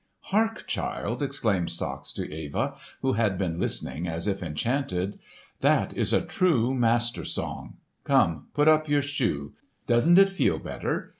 "Hark, 0.33 0.65
child!" 0.65 1.21
exclaimed 1.21 1.69
Sachs 1.69 2.11
to 2.13 2.27
Eva, 2.33 2.73
who 3.03 3.13
had 3.13 3.37
been 3.37 3.59
listening 3.59 4.07
as 4.07 4.25
if 4.25 4.41
enchanted. 4.41 5.19
"That 5.59 5.93
is 5.95 6.11
a 6.11 6.21
true 6.25 6.73
Master 6.73 7.23
Song! 7.23 7.77
Come, 8.03 8.47
put 8.55 8.67
on 8.67 8.81
your 8.87 9.03
shoe! 9.03 9.53
Doesn't 9.85 10.17
it 10.17 10.29
feel 10.29 10.57
better? 10.57 11.09